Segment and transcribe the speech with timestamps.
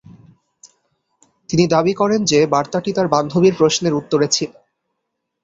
[1.49, 4.51] তিনি দাবি করেন যে বার্তাটি তার বান্ধবীর প্রশ্নের উত্তরে ছিল।